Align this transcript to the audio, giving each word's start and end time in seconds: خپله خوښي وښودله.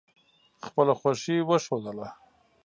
خپله 0.65 0.93
خوښي 0.99 1.37
وښودله. 1.47 2.07